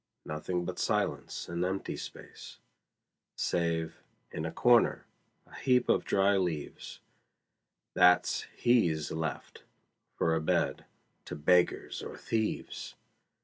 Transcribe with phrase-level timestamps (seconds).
[0.25, 2.57] Nothing but silence and empty space;
[3.35, 5.05] Save, in a corner,
[5.45, 7.01] a heap of dry leaves,
[7.93, 9.61] That's he's left,
[10.15, 10.85] for a bed,
[11.25, 12.95] to beggars or thieves!